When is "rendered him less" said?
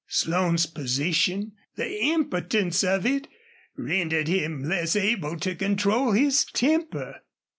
3.77-4.95